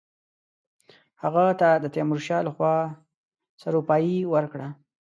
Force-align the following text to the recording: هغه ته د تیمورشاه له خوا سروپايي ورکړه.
هغه 1.23 1.45
ته 1.59 1.69
د 1.83 1.85
تیمورشاه 1.93 2.41
له 2.47 2.51
خوا 2.55 2.75
سروپايي 3.61 4.17
ورکړه. 4.33 4.67